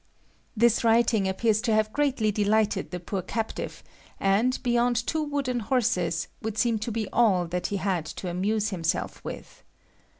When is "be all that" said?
6.91-7.67